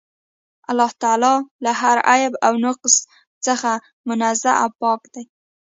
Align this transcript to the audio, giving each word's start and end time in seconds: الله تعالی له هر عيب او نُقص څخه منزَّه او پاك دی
الله 0.71 0.91
تعالی 1.01 1.35
له 1.63 1.71
هر 1.81 1.97
عيب 2.09 2.33
او 2.45 2.53
نُقص 2.65 2.95
څخه 3.45 3.71
منزَّه 4.07 4.51
او 4.61 4.69
پاك 4.81 5.01
دی 5.13 5.23